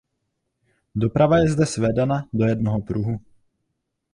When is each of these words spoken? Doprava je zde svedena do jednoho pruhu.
Doprava 1.03 1.39
je 1.41 1.49
zde 1.51 1.65
svedena 1.73 2.17
do 2.33 2.45
jednoho 2.53 2.81
pruhu. 2.89 3.19